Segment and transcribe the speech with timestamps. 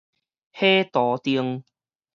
[0.53, 1.63] 火杜定